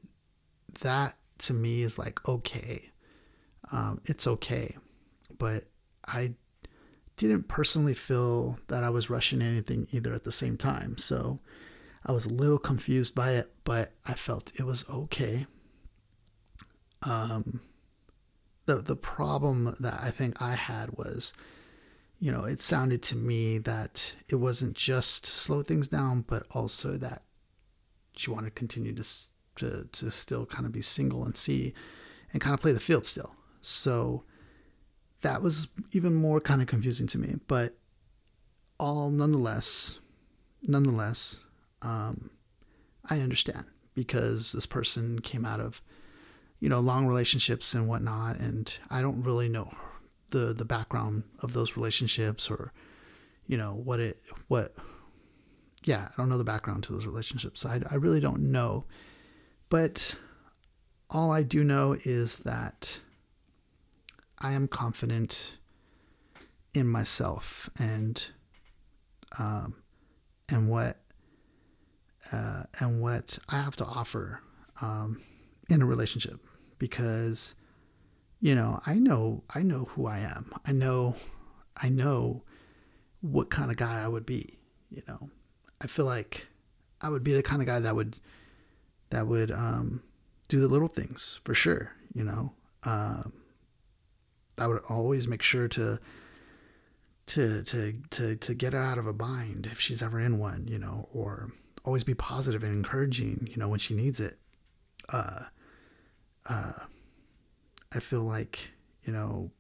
that 0.81 1.17
to 1.39 1.53
me 1.53 1.83
is 1.83 1.99
like, 1.99 2.27
okay, 2.29 2.91
um, 3.73 4.01
it's 4.05 4.27
okay. 4.27 4.77
But 5.39 5.65
I 6.07 6.35
didn't 7.17 7.49
personally 7.49 7.95
feel 7.95 8.59
that 8.69 8.83
I 8.83 8.91
was 8.91 9.11
rushing 9.11 9.43
anything 9.43 9.87
either 9.93 10.15
at 10.15 10.25
the 10.25 10.33
same 10.33 10.57
time. 10.57 10.97
So 10.97 11.41
I 12.07 12.13
was 12.13 12.27
a 12.27 12.33
little 12.33 12.59
confused 12.59 13.15
by 13.15 13.33
it, 13.33 13.53
but 13.65 13.93
I 14.07 14.15
felt 14.15 14.53
it 14.59 14.65
was 14.65 14.89
okay. 14.89 15.47
Um, 17.03 17.61
the 18.67 18.77
the 18.77 18.97
problem 18.97 19.77
that 19.81 20.01
I 20.03 20.11
think 20.11 20.41
I 20.41 20.55
had 20.55 20.91
was, 20.97 21.33
you 22.21 22.31
know, 22.31 22.45
it 22.45 22.61
sounded 22.61 23.03
to 23.05 23.17
me 23.17 23.57
that 23.59 24.15
it 24.29 24.37
wasn't 24.37 24.77
just 24.77 25.25
slow 25.25 25.62
things 25.62 25.89
down, 25.89 26.21
but 26.21 26.47
also 26.50 26.99
that 26.99 27.23
she 28.15 28.31
wanted 28.31 28.49
to 28.49 28.50
continue 28.50 28.95
to 28.95 29.05
to 29.57 29.89
to 29.91 30.11
still 30.11 30.47
kind 30.47 30.67
of 30.67 30.73
be 30.73 30.83
single 30.83 31.25
and 31.25 31.35
see 31.37 31.73
and 32.33 32.41
kind 32.41 32.55
of 32.55 32.61
play 32.61 32.73
the 32.73 32.81
field 32.81 33.07
still. 33.07 33.35
So 33.62 34.25
that 35.23 35.43
was 35.43 35.69
even 35.93 36.15
more 36.15 36.41
kind 36.41 36.61
of 36.61 36.69
confusing 36.69 37.07
to 37.09 37.19
me. 37.19 37.37
But 37.49 37.77
all 38.79 39.11
nonetheless, 39.11 40.00
nonetheless, 40.62 41.41
um, 41.81 42.31
I 43.09 43.21
understand 43.21 43.65
because 43.95 44.53
this 44.53 44.67
person 44.67 45.21
came 45.21 45.47
out 45.47 45.61
of, 45.61 45.83
you 46.59 46.69
know, 46.69 46.81
long 46.81 47.07
relationships 47.07 47.73
and 47.73 47.89
whatnot, 47.89 48.37
and 48.37 48.79
I 48.91 49.00
don't 49.00 49.23
really 49.23 49.49
know 49.49 49.71
the 50.31 50.53
the 50.53 50.65
background 50.65 51.25
of 51.43 51.53
those 51.53 51.77
relationships 51.77 52.51
or, 52.51 52.73
you 53.47 53.57
know, 53.57 53.73
what 53.73 54.01
it 54.01 54.23
what. 54.49 54.75
Yeah, 55.85 56.09
I 56.09 56.13
don't 56.19 56.29
know 56.29 56.37
the 56.37 56.45
background 56.45 56.85
to 56.85 56.93
those 56.93 57.07
relationships. 57.07 57.65
I 57.65 57.81
I 57.91 57.95
really 57.95 58.21
don't 58.21 58.51
know, 58.51 58.85
but 59.71 60.15
all 61.09 61.31
I 61.33 61.43
do 61.43 61.65
know 61.65 61.97
is 62.05 62.39
that 62.41 63.01
I 64.39 64.53
am 64.53 64.69
confident 64.69 65.57
in 66.75 66.87
myself 66.87 67.69
and 67.79 68.27
um, 69.39 69.83
and 70.49 70.69
what 70.69 70.99
uh, 72.33 72.65
and 72.79 73.01
what 73.01 73.39
I 73.49 73.57
have 73.61 73.77
to 73.77 73.85
offer 73.85 74.41
um, 74.83 75.21
in 75.69 75.83
a 75.83 75.87
relationship 75.87 76.41
because 76.79 77.55
you 78.41 78.55
know 78.55 78.81
I 78.87 78.95
know 78.95 79.45
I 79.55 79.63
know 79.63 79.85
who 79.85 80.07
I 80.07 80.19
am. 80.19 80.53
I 80.65 80.73
know 80.73 81.15
I 81.77 81.89
know 81.89 82.43
what 83.21 83.51
kind 83.51 83.71
of 83.71 83.77
guy 83.77 84.03
I 84.03 84.09
would 84.09 84.27
be. 84.27 84.59
You 84.91 85.03
know, 85.07 85.31
I 85.81 85.87
feel 85.87 86.05
like 86.05 86.47
I 87.01 87.09
would 87.09 87.23
be 87.23 87.33
the 87.33 87.43
kind 87.43 87.63
of 87.63 87.67
guy 87.67 87.79
that 87.81 87.95
would 87.95 88.19
that 89.11 89.27
would 89.27 89.51
um, 89.51 90.03
do 90.49 90.61
the 90.61 90.69
little 90.69 90.89
things 90.89 91.41
for 91.45 91.55
sure. 91.55 91.93
You 92.15 92.25
know, 92.25 92.53
um, 92.85 93.33
I 94.59 94.67
would 94.67 94.83
always 94.89 95.29
make 95.29 95.43
sure 95.43 95.69
to 95.69 95.99
to 97.27 97.63
to 97.63 97.95
to 98.11 98.37
to 98.37 98.55
get 98.55 98.73
her 98.73 98.83
out 98.83 98.99
of 98.99 99.07
a 99.07 99.13
bind 99.13 99.67
if 99.71 99.81
she's 99.81 100.03
ever 100.03 100.19
in 100.19 100.39
one. 100.39 100.67
You 100.69 100.79
know, 100.79 101.09
or 101.13 101.53
always 101.85 102.05
be 102.05 102.15
positive 102.15 102.63
and 102.65 102.73
encouraging. 102.73 103.49
You 103.51 103.57
know, 103.57 103.69
when 103.69 103.79
she 103.79 103.95
needs 103.95 104.21
it. 104.21 104.39
Uh, 105.13 105.45
uh, 106.49 106.73
I 107.93 108.01
feel 108.01 108.23
like 108.23 108.73
you 109.05 109.13
know 109.13 109.51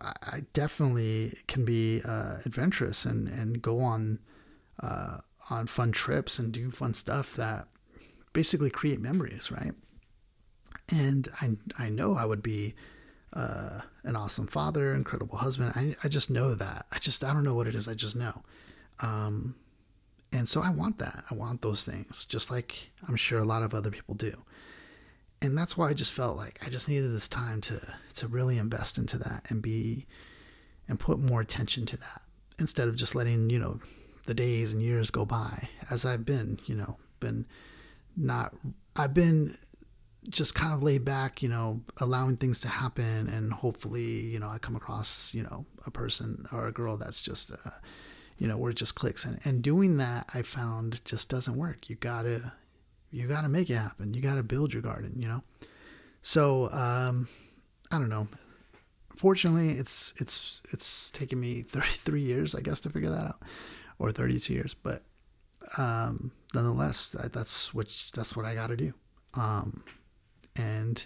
I 0.00 0.42
definitely 0.52 1.38
can 1.46 1.64
be 1.64 2.02
uh, 2.04 2.38
adventurous 2.44 3.04
and, 3.04 3.28
and 3.28 3.62
go 3.62 3.80
on 3.80 4.18
uh, 4.80 5.18
on 5.48 5.66
fun 5.66 5.92
trips 5.92 6.38
and 6.38 6.52
do 6.52 6.70
fun 6.70 6.94
stuff 6.94 7.34
that 7.36 7.68
basically 8.32 8.70
create 8.70 9.00
memories, 9.00 9.50
right? 9.50 9.72
And 10.90 11.28
I 11.40 11.56
I 11.78 11.88
know 11.88 12.14
I 12.14 12.24
would 12.24 12.42
be 12.42 12.74
uh, 13.32 13.80
an 14.02 14.16
awesome 14.16 14.48
father, 14.48 14.92
incredible 14.92 15.38
husband. 15.38 15.72
I 15.76 15.94
I 16.02 16.08
just 16.08 16.30
know 16.30 16.54
that. 16.54 16.86
I 16.90 16.98
just 16.98 17.22
I 17.22 17.32
don't 17.32 17.44
know 17.44 17.54
what 17.54 17.68
it 17.68 17.76
is. 17.76 17.86
I 17.86 17.94
just 17.94 18.16
know. 18.16 18.42
Um, 19.02 19.54
and 20.32 20.48
so 20.48 20.62
I 20.62 20.70
want 20.70 20.98
that. 20.98 21.24
I 21.30 21.34
want 21.34 21.62
those 21.62 21.84
things, 21.84 22.24
just 22.24 22.50
like 22.50 22.90
I'm 23.06 23.16
sure 23.16 23.38
a 23.38 23.44
lot 23.44 23.62
of 23.62 23.72
other 23.72 23.90
people 23.90 24.14
do 24.14 24.42
and 25.42 25.56
that's 25.56 25.76
why 25.76 25.88
I 25.88 25.94
just 25.94 26.12
felt 26.12 26.36
like 26.36 26.58
I 26.64 26.68
just 26.68 26.88
needed 26.88 27.12
this 27.12 27.28
time 27.28 27.60
to 27.62 27.80
to 28.14 28.28
really 28.28 28.58
invest 28.58 28.98
into 28.98 29.18
that 29.18 29.46
and 29.50 29.62
be 29.62 30.06
and 30.88 30.98
put 30.98 31.18
more 31.18 31.40
attention 31.40 31.86
to 31.86 31.96
that 31.98 32.22
instead 32.58 32.88
of 32.88 32.96
just 32.96 33.14
letting 33.14 33.50
you 33.50 33.58
know 33.58 33.80
the 34.26 34.34
days 34.34 34.72
and 34.72 34.82
years 34.82 35.10
go 35.10 35.24
by 35.24 35.68
as 35.90 36.04
I've 36.04 36.24
been 36.24 36.60
you 36.66 36.74
know 36.74 36.96
been 37.20 37.46
not 38.16 38.54
I've 38.96 39.14
been 39.14 39.56
just 40.28 40.54
kind 40.54 40.74
of 40.74 40.82
laid 40.82 41.04
back 41.04 41.42
you 41.42 41.48
know 41.48 41.80
allowing 42.00 42.36
things 42.36 42.60
to 42.60 42.68
happen 42.68 43.28
and 43.28 43.52
hopefully 43.52 44.20
you 44.26 44.38
know 44.38 44.48
I 44.48 44.58
come 44.58 44.76
across 44.76 45.32
you 45.32 45.42
know 45.42 45.64
a 45.86 45.90
person 45.90 46.44
or 46.52 46.66
a 46.66 46.72
girl 46.72 46.96
that's 46.96 47.22
just 47.22 47.52
uh, 47.52 47.70
you 48.40 48.48
know 48.48 48.56
where 48.56 48.70
it 48.70 48.76
just 48.76 48.96
clicks. 48.96 49.24
And 49.24 49.38
and 49.44 49.62
doing 49.62 49.98
that 49.98 50.28
I 50.34 50.42
found 50.42 51.04
just 51.04 51.28
doesn't 51.28 51.56
work. 51.56 51.88
You 51.88 51.96
gotta 51.96 52.52
you 53.10 53.26
got 53.26 53.42
to 53.42 53.48
make 53.48 53.70
it 53.70 53.74
happen. 53.74 54.14
You 54.14 54.20
got 54.20 54.36
to 54.36 54.42
build 54.42 54.72
your 54.72 54.82
garden, 54.82 55.14
you 55.16 55.28
know? 55.28 55.42
So, 56.22 56.70
um, 56.70 57.28
I 57.90 57.98
don't 57.98 58.08
know. 58.08 58.28
Fortunately, 59.16 59.70
it's, 59.70 60.14
it's, 60.18 60.62
it's 60.72 61.10
taken 61.10 61.40
me 61.40 61.62
33 61.68 62.22
years, 62.22 62.54
I 62.54 62.60
guess, 62.60 62.80
to 62.80 62.90
figure 62.90 63.10
that 63.10 63.26
out 63.26 63.42
or 63.98 64.10
32 64.10 64.54
years, 64.54 64.74
but, 64.74 65.02
um, 65.76 66.32
nonetheless, 66.54 67.14
that's 67.32 67.74
what, 67.74 67.88
that's 68.14 68.34
what 68.34 68.46
I 68.46 68.54
got 68.54 68.68
to 68.68 68.76
do. 68.76 68.94
Um, 69.34 69.84
and, 70.56 71.04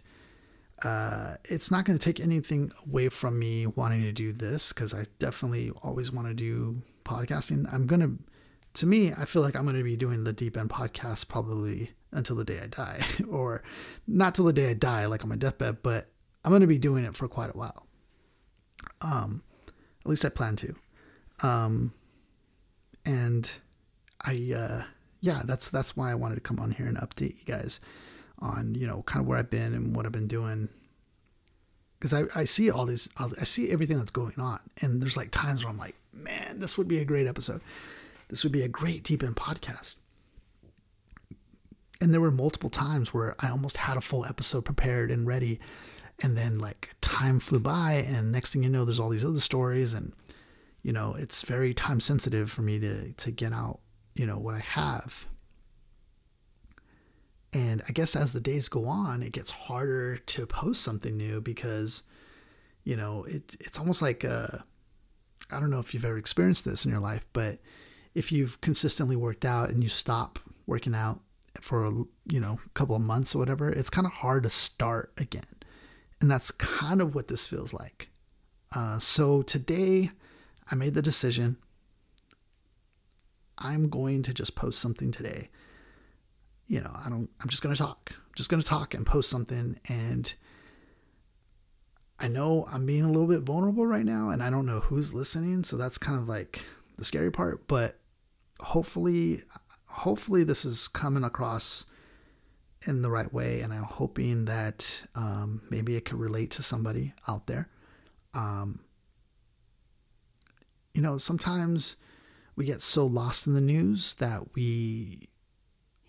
uh, 0.85 1.37
it's 1.45 1.71
not 1.71 1.85
going 1.85 1.99
to 1.99 2.05
take 2.05 2.21
anything 2.21 2.71
away 2.87 3.09
from 3.09 3.39
me 3.39 3.67
wanting 3.67 4.03
to 4.03 4.13
do 4.13 4.33
this 4.33 4.73
because 4.73 4.93
I 4.93 5.07
definitely 5.19 5.73
always 5.83 6.13
want 6.13 6.29
to 6.29 6.35
do 6.35 6.83
podcasting. 7.05 7.73
I'm 7.73 7.87
going 7.87 8.01
to, 8.01 8.19
to 8.75 8.87
me, 8.87 9.13
I 9.13 9.25
feel 9.25 9.43
like 9.43 9.57
I'm 9.57 9.65
going 9.65 9.77
to 9.77 9.83
be 9.83 9.97
doing 9.97 10.25
the 10.25 10.33
Deep 10.33 10.57
End 10.57 10.69
podcast 10.69 11.29
probably 11.29 11.93
until 12.13 12.37
the 12.37 12.45
day 12.45 12.61
I 12.63 12.67
die, 12.67 13.05
or 13.29 13.63
not 14.07 14.35
till 14.35 14.45
the 14.45 14.53
day 14.53 14.71
I 14.71 14.75
die, 14.75 15.07
like 15.07 15.23
on 15.23 15.31
my 15.31 15.37
deathbed, 15.37 15.79
but 15.83 16.09
I'm 16.45 16.51
going 16.51 16.61
to 16.61 16.67
be 16.67 16.79
doing 16.79 17.05
it 17.05 17.17
for 17.17 17.29
quite 17.29 17.51
a 17.51 17.59
while. 17.59 17.87
Um, 19.01 19.43
at 20.05 20.11
least 20.11 20.25
I 20.25 20.29
plan 20.29 20.57
to. 20.57 20.75
Um, 21.43 21.93
and 23.05 23.51
I, 24.25 24.53
uh, 24.55 24.83
yeah, 25.21 25.43
that's 25.45 25.71
that's 25.71 25.97
why 25.97 26.11
I 26.11 26.15
wanted 26.15 26.37
to 26.37 26.41
come 26.41 26.61
on 26.61 26.71
here 26.71 26.87
and 26.87 26.97
update 26.99 27.39
you 27.39 27.45
guys 27.45 27.81
on 28.41 28.75
you 28.75 28.87
know 28.87 29.03
kind 29.03 29.23
of 29.23 29.27
where 29.27 29.39
I've 29.39 29.51
been 29.51 29.75
and 29.75 29.95
what 29.95 30.07
I've 30.07 30.13
been 30.13 30.29
doing 30.29 30.69
because 31.99 32.13
I, 32.13 32.25
I 32.35 32.45
see 32.45 32.71
all 32.71 32.85
these 32.85 33.09
I 33.19 33.45
see 33.45 33.71
everything 33.71 33.99
that's 33.99 34.11
going 34.11 34.35
on 34.39 34.61
and 34.81 35.01
there's 35.01 35.17
like 35.17 35.31
times 35.31 35.65
where 35.65 35.73
I'm 35.73 35.79
like 35.79 35.95
man 36.13 36.59
this 36.59 36.77
would 36.77 36.89
be 36.89 36.99
a 36.99 37.05
great 37.05 37.27
episode 37.27 37.61
this 38.29 38.43
would 38.43 38.53
be 38.53 38.63
a 38.63 38.69
great 38.69 39.03
deep 39.03 39.23
end 39.23 39.37
podcast. 39.37 39.97
And 42.01 42.13
there 42.13 42.21
were 42.21 42.31
multiple 42.31 42.71
times 42.71 43.15
where 43.15 43.35
I 43.39 43.49
almost 43.49 43.77
had 43.79 43.97
a 43.97 44.01
full 44.01 44.25
episode 44.25 44.65
prepared 44.65 45.11
and 45.11 45.27
ready. 45.27 45.61
And 46.23 46.37
then, 46.37 46.59
like, 46.59 46.95
time 47.01 47.41
flew 47.41 47.59
by, 47.59 48.05
and 48.07 48.31
next 48.31 48.53
thing 48.53 48.63
you 48.63 48.69
know, 48.69 48.85
there's 48.85 49.01
all 49.01 49.09
these 49.09 49.25
other 49.25 49.41
stories. 49.41 49.93
And, 49.93 50.13
you 50.83 50.93
know, 50.93 51.15
it's 51.19 51.43
very 51.43 51.75
time 51.75 52.01
sensitive 52.01 52.51
for 52.51 52.63
me 52.63 52.79
to, 52.79 53.13
to 53.13 53.31
get 53.31 53.53
out, 53.53 53.81
you 54.15 54.27
know, 54.27 54.39
what 54.39 54.55
I 54.55 54.61
have. 54.61 55.27
And 57.53 57.83
I 57.89 57.93
guess 57.93 58.17
as 58.17 58.33
the 58.33 58.41
days 58.41 58.69
go 58.69 58.87
on, 58.87 59.23
it 59.23 59.33
gets 59.33 59.51
harder 59.51 60.17
to 60.17 60.47
post 60.47 60.83
something 60.83 61.17
new 61.17 61.41
because, 61.41 62.03
you 62.83 62.97
know, 62.97 63.25
it, 63.25 63.57
it's 63.61 63.79
almost 63.79 64.03
like, 64.03 64.25
uh, 64.25 64.59
I 65.51 65.61
don't 65.61 65.71
know 65.71 65.79
if 65.79 65.95
you've 65.95 66.05
ever 66.05 66.19
experienced 66.19 66.65
this 66.65 66.85
in 66.85 66.91
your 66.91 67.01
life, 67.01 67.25
but 67.33 67.59
if 68.15 68.31
you've 68.31 68.61
consistently 68.61 69.17
worked 69.17 69.45
out 69.45 69.71
and 69.71 69.83
you 69.83 69.89
stop 69.89 70.39
working 70.67 70.95
out 70.95 71.21
for 71.61 71.87
you 71.87 72.41
know 72.41 72.59
a 72.65 72.69
couple 72.71 72.97
of 72.97 73.03
months 73.03 73.35
or 73.35 73.39
whatever, 73.39 73.71
it's 73.71 73.91
kind 73.91 74.07
of 74.07 74.13
hard 74.13 74.45
to 74.45 74.51
start 74.51 75.13
again, 75.19 75.43
and 76.21 76.31
that's 76.31 76.51
kind 76.53 77.01
of 77.01 77.15
what 77.15 77.29
this 77.29 77.47
feels 77.47 77.73
like. 77.73 78.09
Uh, 78.75 78.99
so 78.99 79.43
today, 79.43 80.11
I 80.71 80.75
made 80.75 80.95
the 80.95 81.03
decision. 81.03 81.57
I'm 83.59 83.89
going 83.89 84.23
to 84.25 84.35
just 84.35 84.57
post 84.57 84.81
something 84.81 85.13
today. 85.13 85.49
You 86.67 86.81
know, 86.81 86.93
I 87.05 87.09
don't. 87.09 87.31
I'm 87.41 87.49
just 87.49 87.63
going 87.63 87.75
to 87.75 87.81
talk. 87.81 88.11
I'm 88.13 88.35
just 88.37 88.51
going 88.51 88.63
to 88.63 88.69
talk 88.69 88.95
and 88.95 89.05
post 89.05 89.31
something 89.31 89.79
and. 89.89 90.33
I 92.17 92.29
know 92.29 92.65
I'm 92.73 92.87
being 92.87 93.03
a 93.03 93.11
little 93.11 93.27
bit 93.27 93.41
vulnerable 93.41 93.85
right 93.85 94.05
now 94.05 94.31
and 94.31 94.41
I 94.41 94.49
don't 94.49 94.67
know 94.67 94.79
who's 94.79 95.13
listening, 95.13 95.65
so 95.65 95.77
that's 95.77 95.99
kind 95.99 96.17
of 96.17 96.29
like 96.29 96.63
the 96.97 97.05
scary 97.05 97.33
part, 97.33 97.67
but 97.67 97.99
hopefully 98.65 99.43
hopefully 99.89 100.43
this 100.43 100.65
is 100.65 100.89
coming 100.89 101.23
across 101.23 101.85
in 102.87 103.03
the 103.03 103.11
right 103.11 103.33
way 103.33 103.61
and 103.61 103.73
i'm 103.73 103.83
hoping 103.83 104.45
that 104.47 105.05
um, 105.15 105.63
maybe 105.71 105.97
it 105.97 106.05
could 106.05 106.19
relate 106.19 106.51
to 106.51 106.63
somebody 106.63 107.15
out 107.29 107.47
there. 107.47 107.69
Um, 108.35 108.81
you 110.93 111.03
know 111.03 111.19
sometimes 111.19 111.97
we 112.57 112.65
get 112.65 112.83
so 112.83 113.05
lost 113.07 113.47
in 113.47 113.55
the 113.55 113.61
news 113.61 114.15
that 114.17 114.55
we 114.55 115.29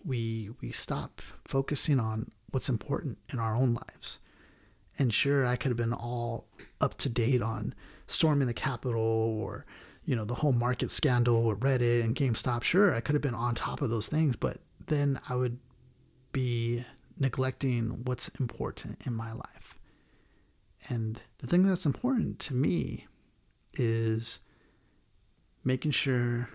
we 0.04 0.50
we 0.60 0.72
stop 0.72 1.20
focusing 1.44 2.00
on 2.00 2.30
what's 2.50 2.68
important 2.68 3.18
in 3.32 3.38
our 3.38 3.54
own 3.54 3.74
lives. 3.74 4.18
And 4.98 5.12
sure 5.12 5.44
i 5.46 5.56
could 5.56 5.70
have 5.70 5.76
been 5.76 5.92
all 5.92 6.48
up 6.80 6.96
to 6.98 7.08
date 7.08 7.42
on 7.42 7.74
storming 8.06 8.46
the 8.46 8.54
capitol 8.54 9.00
or 9.00 9.66
you 10.06 10.14
know, 10.14 10.24
the 10.24 10.34
whole 10.34 10.52
market 10.52 10.90
scandal 10.90 11.42
with 11.42 11.60
Reddit 11.60 12.02
and 12.02 12.14
GameStop, 12.14 12.62
sure, 12.62 12.94
I 12.94 13.00
could 13.00 13.16
have 13.16 13.22
been 13.22 13.34
on 13.34 13.54
top 13.54 13.82
of 13.82 13.90
those 13.90 14.08
things, 14.08 14.36
but 14.36 14.58
then 14.86 15.20
I 15.28 15.34
would 15.34 15.58
be 16.32 16.84
neglecting 17.18 18.04
what's 18.04 18.28
important 18.40 19.04
in 19.04 19.12
my 19.12 19.32
life. 19.32 19.74
And 20.88 21.20
the 21.38 21.48
thing 21.48 21.66
that's 21.66 21.86
important 21.86 22.38
to 22.40 22.54
me 22.54 23.06
is 23.74 24.38
making 25.64 25.90
sure 25.90 26.50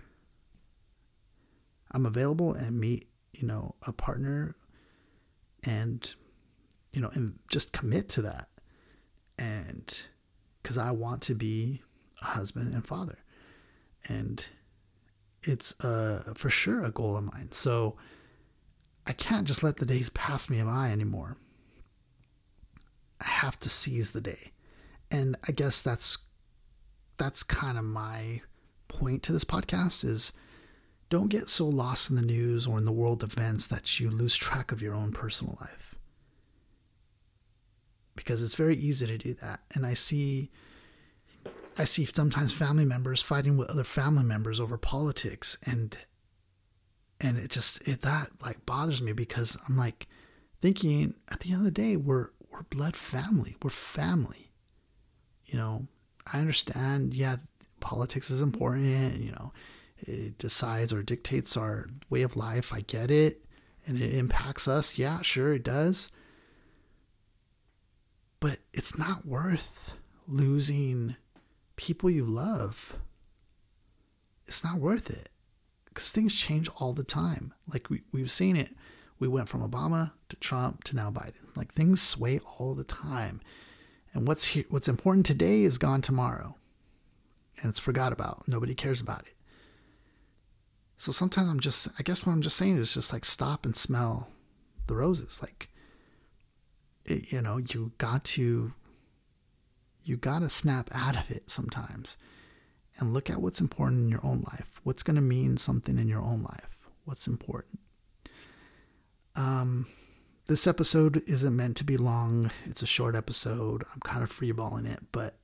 I'm 1.90 2.06
available 2.06 2.54
and 2.54 2.80
meet, 2.80 3.08
you 3.32 3.46
know, 3.46 3.74
a 3.86 3.92
partner 3.92 4.56
and, 5.64 6.14
you 6.94 7.02
know, 7.02 7.10
and 7.12 7.38
just 7.50 7.72
commit 7.72 8.08
to 8.10 8.22
that. 8.22 8.48
And 9.38 10.02
because 10.62 10.78
I 10.78 10.92
want 10.92 11.20
to 11.22 11.34
be 11.34 11.82
a 12.22 12.24
husband 12.24 12.72
and 12.72 12.86
father 12.86 13.18
and 14.08 14.46
it's 15.42 15.78
uh, 15.84 16.32
for 16.34 16.50
sure 16.50 16.82
a 16.82 16.90
goal 16.90 17.16
of 17.16 17.24
mine. 17.24 17.52
So 17.52 17.96
I 19.06 19.12
can't 19.12 19.46
just 19.46 19.62
let 19.62 19.78
the 19.78 19.86
days 19.86 20.08
pass 20.10 20.48
me 20.48 20.62
by 20.62 20.90
anymore. 20.90 21.36
I 23.20 23.26
have 23.28 23.56
to 23.58 23.68
seize 23.68 24.12
the 24.12 24.20
day, 24.20 24.52
and 25.10 25.36
I 25.48 25.52
guess 25.52 25.82
that's 25.82 26.18
that's 27.18 27.42
kind 27.42 27.78
of 27.78 27.84
my 27.84 28.40
point 28.88 29.22
to 29.24 29.32
this 29.32 29.44
podcast 29.44 30.04
is 30.04 30.32
don't 31.08 31.28
get 31.28 31.48
so 31.48 31.66
lost 31.66 32.10
in 32.10 32.16
the 32.16 32.22
news 32.22 32.66
or 32.66 32.78
in 32.78 32.84
the 32.84 32.92
world 32.92 33.22
events 33.22 33.66
that 33.66 34.00
you 34.00 34.10
lose 34.10 34.34
track 34.34 34.72
of 34.72 34.82
your 34.82 34.94
own 34.94 35.12
personal 35.12 35.56
life 35.60 35.94
because 38.16 38.42
it's 38.42 38.54
very 38.54 38.76
easy 38.76 39.06
to 39.06 39.18
do 39.18 39.34
that 39.34 39.60
and 39.74 39.86
i 39.86 39.94
see 39.94 40.50
I 41.78 41.84
see 41.84 42.06
sometimes 42.06 42.52
family 42.52 42.84
members 42.84 43.22
fighting 43.22 43.56
with 43.56 43.70
other 43.70 43.84
family 43.84 44.24
members 44.24 44.60
over 44.60 44.76
politics 44.76 45.56
and 45.64 45.96
and 47.20 47.38
it 47.38 47.50
just 47.50 47.86
it 47.88 48.02
that 48.02 48.30
like 48.42 48.66
bothers 48.66 49.00
me 49.00 49.12
because 49.12 49.56
I'm 49.68 49.76
like 49.76 50.06
thinking 50.60 51.14
at 51.30 51.40
the 51.40 51.52
end 51.52 51.60
of 51.60 51.64
the 51.64 51.70
day 51.70 51.96
we're 51.96 52.28
we're 52.52 52.62
blood 52.62 52.94
family. 52.94 53.56
We're 53.62 53.70
family. 53.70 54.52
You 55.46 55.58
know, 55.58 55.86
I 56.32 56.38
understand, 56.38 57.14
yeah, 57.14 57.36
politics 57.80 58.30
is 58.30 58.40
important, 58.40 59.20
you 59.20 59.32
know, 59.32 59.52
it 59.98 60.38
decides 60.38 60.92
or 60.92 61.02
dictates 61.02 61.56
our 61.56 61.88
way 62.10 62.22
of 62.22 62.36
life. 62.36 62.72
I 62.72 62.80
get 62.80 63.10
it. 63.10 63.42
And 63.86 64.00
it 64.00 64.14
impacts 64.14 64.68
us. 64.68 64.96
Yeah, 64.96 65.22
sure, 65.22 65.54
it 65.54 65.64
does. 65.64 66.10
But 68.38 68.58
it's 68.72 68.96
not 68.96 69.26
worth 69.26 69.94
losing 70.28 71.16
people 71.82 72.08
you 72.08 72.24
love. 72.24 72.96
It's 74.46 74.62
not 74.62 74.78
worth 74.78 75.10
it 75.10 75.30
because 75.86 76.12
things 76.12 76.32
change 76.32 76.68
all 76.76 76.92
the 76.92 77.02
time. 77.02 77.52
Like 77.66 77.90
we, 77.90 78.02
we've 78.12 78.30
seen 78.30 78.56
it. 78.56 78.70
We 79.18 79.26
went 79.26 79.48
from 79.48 79.68
Obama 79.68 80.12
to 80.28 80.36
Trump 80.36 80.84
to 80.84 80.96
now 80.96 81.10
Biden. 81.10 81.56
Like 81.56 81.72
things 81.72 82.00
sway 82.00 82.38
all 82.56 82.74
the 82.74 82.84
time. 82.84 83.40
And 84.12 84.28
what's 84.28 84.46
here, 84.46 84.64
what's 84.68 84.86
important 84.86 85.26
today 85.26 85.64
is 85.64 85.76
gone 85.76 86.02
tomorrow. 86.02 86.54
And 87.60 87.68
it's 87.68 87.80
forgot 87.80 88.12
about. 88.12 88.46
Nobody 88.46 88.76
cares 88.76 89.00
about 89.00 89.26
it. 89.26 89.34
So 90.96 91.10
sometimes 91.10 91.50
I'm 91.50 91.60
just, 91.60 91.88
I 91.98 92.04
guess 92.04 92.24
what 92.24 92.32
I'm 92.32 92.42
just 92.42 92.56
saying 92.56 92.76
is 92.76 92.94
just 92.94 93.12
like 93.12 93.24
stop 93.24 93.64
and 93.64 93.74
smell 93.74 94.28
the 94.86 94.94
roses. 94.94 95.42
Like, 95.42 95.68
it, 97.04 97.32
you 97.32 97.42
know, 97.42 97.56
you 97.56 97.90
got 97.98 98.22
to, 98.36 98.72
you 100.04 100.16
got 100.16 100.40
to 100.40 100.50
snap 100.50 100.90
out 100.92 101.16
of 101.16 101.30
it 101.30 101.50
sometimes 101.50 102.16
and 102.98 103.12
look 103.12 103.30
at 103.30 103.40
what's 103.40 103.60
important 103.60 104.00
in 104.00 104.10
your 104.10 104.24
own 104.24 104.42
life. 104.52 104.80
What's 104.82 105.02
going 105.02 105.16
to 105.16 105.22
mean 105.22 105.56
something 105.56 105.98
in 105.98 106.08
your 106.08 106.22
own 106.22 106.42
life? 106.42 106.88
What's 107.04 107.26
important? 107.26 107.80
Um, 109.34 109.86
this 110.46 110.66
episode 110.66 111.22
isn't 111.26 111.56
meant 111.56 111.76
to 111.78 111.84
be 111.84 111.96
long. 111.96 112.50
It's 112.64 112.82
a 112.82 112.86
short 112.86 113.16
episode. 113.16 113.84
I'm 113.92 114.00
kind 114.00 114.22
of 114.22 114.30
freeballing 114.30 114.92
it, 114.92 115.00
but 115.12 115.36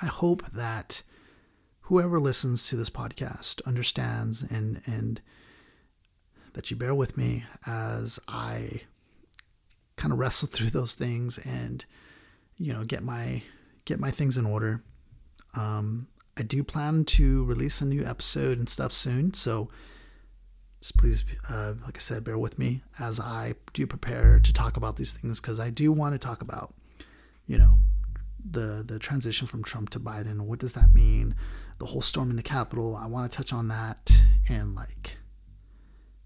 I 0.00 0.06
hope 0.06 0.50
that 0.52 1.02
whoever 1.82 2.18
listens 2.18 2.66
to 2.68 2.76
this 2.76 2.90
podcast 2.90 3.60
understands 3.66 4.42
and 4.42 4.80
and 4.86 5.20
that 6.54 6.70
you 6.70 6.76
bear 6.76 6.94
with 6.94 7.16
me 7.16 7.44
as 7.66 8.18
I 8.26 8.82
kind 9.96 10.12
of 10.12 10.18
wrestle 10.18 10.48
through 10.52 10.70
those 10.70 10.94
things 10.94 11.38
and 11.38 11.84
you 12.58 12.72
know 12.72 12.84
get 12.84 13.02
my 13.02 13.42
get 13.84 14.00
my 14.00 14.10
things 14.10 14.36
in 14.36 14.46
order. 14.46 14.82
Um, 15.56 16.08
I 16.36 16.42
do 16.42 16.64
plan 16.64 17.04
to 17.04 17.44
release 17.44 17.80
a 17.80 17.84
new 17.84 18.04
episode 18.04 18.58
and 18.58 18.68
stuff 18.68 18.92
soon, 18.92 19.34
so 19.34 19.70
just 20.84 20.98
please, 20.98 21.24
uh, 21.48 21.72
like 21.86 21.96
I 21.96 22.00
said, 22.00 22.24
bear 22.24 22.36
with 22.36 22.58
me 22.58 22.82
as 22.98 23.18
I 23.18 23.54
do 23.72 23.86
prepare 23.86 24.38
to 24.38 24.52
talk 24.52 24.76
about 24.76 24.96
these 24.96 25.14
things 25.14 25.40
because 25.40 25.58
I 25.58 25.70
do 25.70 25.90
want 25.90 26.12
to 26.14 26.18
talk 26.18 26.42
about, 26.42 26.74
you 27.46 27.56
know, 27.56 27.78
the 28.44 28.84
the 28.86 28.98
transition 28.98 29.46
from 29.46 29.64
Trump 29.64 29.88
to 29.90 29.98
Biden. 29.98 30.42
What 30.42 30.58
does 30.58 30.74
that 30.74 30.94
mean? 30.94 31.36
The 31.78 31.86
whole 31.86 32.02
storm 32.02 32.28
in 32.28 32.36
the 32.36 32.42
Capitol. 32.42 32.96
I 32.96 33.06
want 33.06 33.32
to 33.32 33.34
touch 33.34 33.50
on 33.50 33.68
that 33.68 34.12
and 34.50 34.74
like, 34.74 35.16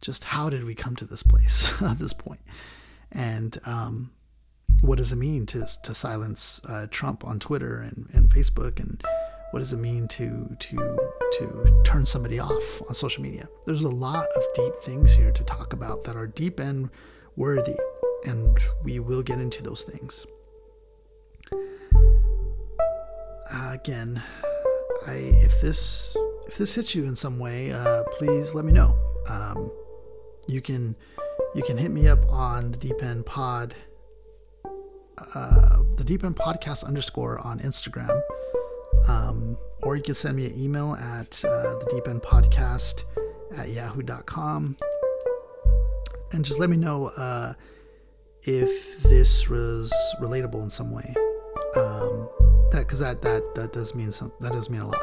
just 0.01 0.25
how 0.25 0.51
did 0.51 0.64
we 0.64 0.75
come 0.75 0.97
to 0.97 1.05
this 1.05 1.23
place 1.23 1.73
at 1.83 2.01
this 2.01 2.12
point, 2.12 2.41
and 3.12 3.59
um, 3.64 4.11
what 4.81 4.98
does 4.98 5.12
it 5.12 5.16
mean 5.16 5.46
to 5.46 5.66
to 5.83 5.94
silence 5.94 6.61
uh, 6.68 6.87
Trump 6.90 7.24
on 7.24 7.38
Twitter 7.38 7.81
and, 7.81 8.09
and 8.12 8.31
Facebook? 8.31 8.78
And 8.81 9.02
what 9.50 9.61
does 9.61 9.72
it 9.72 9.78
mean 9.78 10.09
to 10.09 10.57
to 10.59 10.76
to 11.38 11.83
turn 11.85 12.07
somebody 12.07 12.38
off 12.38 12.83
on 12.88 12.94
social 12.94 13.22
media? 13.22 13.48
There's 13.66 13.83
a 13.83 13.88
lot 13.88 14.26
of 14.37 14.42
deep 14.54 14.74
things 14.76 15.14
here 15.14 15.31
to 15.31 15.44
talk 15.44 15.72
about 15.72 16.04
that 16.04 16.16
are 16.16 16.26
deep 16.26 16.61
and 16.61 16.90
worthy 17.37 17.76
and 18.24 18.59
we 18.85 18.98
will 18.98 19.22
get 19.22 19.40
into 19.40 19.62
those 19.62 19.85
things. 19.85 20.26
Uh, 23.50 23.70
again 23.72 24.22
i 25.07 25.12
if 25.12 25.59
this 25.62 26.14
if 26.46 26.59
this 26.59 26.74
hits 26.74 26.94
you 26.94 27.04
in 27.07 27.16
some 27.16 27.38
way 27.38 27.72
uh, 27.72 28.02
please 28.12 28.54
let 28.54 28.64
me 28.64 28.72
know. 28.72 28.94
Um, 29.28 29.70
you 30.46 30.61
can 30.61 30.96
you 31.54 31.62
can 31.62 31.78
hit 31.78 31.90
me 31.90 32.09
up 32.09 32.31
on 32.31 32.72
the 32.72 32.78
deep 32.78 33.02
end 33.02 33.26
pod 33.26 33.74
uh, 35.35 35.83
the 35.96 36.04
deep 36.04 36.24
end 36.24 36.37
podcast 36.37 36.85
underscore 36.85 37.38
on 37.46 37.59
instagram 37.61 38.20
um, 39.09 39.57
or 39.83 39.96
you 39.96 40.02
can 40.02 40.14
send 40.14 40.37
me 40.37 40.46
an 40.46 40.61
email 40.61 40.94
at 40.94 41.44
uh, 41.44 41.78
the 41.78 41.87
deep 41.90 42.09
end 42.09 42.22
podcast 42.22 43.04
at 43.57 43.70
yahoo.com 43.70 44.76
and 46.33 46.44
just 46.44 46.59
let 46.59 46.70
me 46.70 46.76
know 46.76 47.11
uh, 47.16 47.54
if 48.42 49.02
this 49.02 49.48
was 49.48 49.92
relatable 50.20 50.62
in 50.62 50.70
some 50.70 50.90
way. 50.90 51.14
Um, 51.76 52.28
that 52.72 52.81
because 52.81 53.00
that 53.00 53.22
that 53.22 53.54
that 53.54 53.72
does 53.72 53.94
mean 53.94 54.12
some 54.12 54.33
that 54.40 54.52
does 54.52 54.68
mean 54.68 54.81
a 54.81 54.87
lot. 54.87 55.02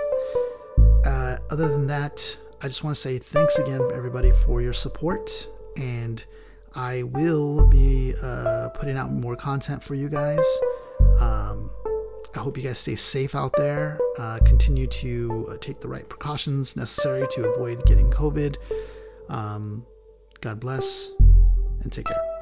Uh, 1.06 1.38
other 1.49 1.67
than 1.67 1.88
that, 1.88 2.38
I 2.62 2.67
just 2.67 2.84
want 2.84 2.95
to 2.95 3.01
say 3.01 3.17
thanks 3.17 3.58
again, 3.58 3.82
everybody, 3.93 4.32
for 4.45 4.62
your 4.62 4.73
support, 4.73 5.47
and 5.78 6.23
I 6.76 7.04
will 7.04 7.68
be 7.68 8.14
uh, 8.22 8.70
putting 8.70 8.98
out 8.98 9.12
more 9.12 9.36
content 9.36 9.82
for 9.84 9.96
you 9.96 10.10
guys. 10.10 10.46
Um, 11.22 11.72
I 12.36 12.40
hope 12.40 12.58
you 12.58 12.64
guys 12.64 12.80
stay 12.80 12.96
safe 12.96 13.34
out 13.34 13.54
there. 13.56 14.00
Uh, 14.18 14.40
continue 14.46 14.88
to 14.88 15.48
uh, 15.52 15.58
take 15.58 15.80
the 15.80 15.88
right 15.88 16.08
precautions 16.08 16.76
necessary 16.76 17.28
to 17.32 17.50
avoid 17.50 17.86
getting 17.86 18.12
COVID. 18.12 18.58
Um, 19.30 19.86
God 20.42 20.60
bless 20.60 21.14
and 21.82 21.92
take 21.92 22.06
care. 22.06 22.35